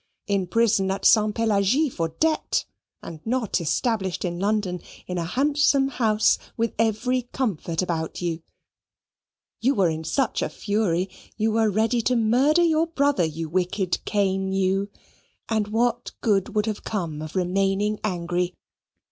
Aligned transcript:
in 0.25 0.47
prison 0.47 0.89
at 0.89 1.05
Ste. 1.05 1.31
Pelagie 1.35 1.87
for 1.87 2.07
debt, 2.19 2.65
and 3.03 3.23
not 3.23 3.61
established 3.61 4.25
in 4.25 4.39
London 4.39 4.81
in 5.05 5.19
a 5.19 5.23
handsome 5.23 5.89
house, 5.89 6.39
with 6.57 6.73
every 6.79 7.29
comfort 7.33 7.83
about 7.83 8.19
you 8.19 8.41
you 9.59 9.75
were 9.75 9.89
in 9.89 10.03
such 10.03 10.41
a 10.41 10.49
fury 10.49 11.07
you 11.37 11.51
were 11.51 11.69
ready 11.69 12.01
to 12.01 12.15
murder 12.15 12.63
your 12.63 12.87
brother, 12.87 13.25
you 13.25 13.47
wicked 13.47 14.03
Cain 14.03 14.51
you, 14.51 14.89
and 15.49 15.67
what 15.67 16.13
good 16.19 16.55
would 16.55 16.65
have 16.65 16.83
come 16.83 17.21
of 17.21 17.35
remaining 17.35 17.99
angry? 18.03 18.55